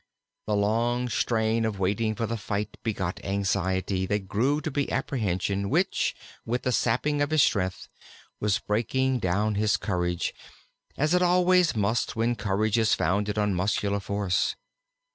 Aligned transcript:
The 0.47 0.55
long 0.55 1.09
strain 1.09 1.63
of 1.63 1.77
waiting 1.77 2.15
for 2.15 2.25
the 2.25 2.35
fight 2.35 2.75
begot 2.81 3.23
anxiety, 3.23 4.07
that 4.07 4.27
grew 4.27 4.59
to 4.61 4.71
be 4.71 4.91
apprehension, 4.91 5.69
which, 5.69 6.15
with 6.43 6.63
the 6.63 6.71
sapping 6.71 7.21
of 7.21 7.29
his 7.29 7.43
strength, 7.43 7.87
was 8.39 8.57
breaking 8.57 9.19
down 9.19 9.53
his 9.53 9.77
courage, 9.77 10.33
as 10.97 11.13
it 11.13 11.21
always 11.21 11.75
must 11.75 12.15
when 12.15 12.35
courage 12.35 12.79
is 12.79 12.95
founded 12.95 13.37
on 13.37 13.53
muscular 13.53 13.99
force. 13.99 14.55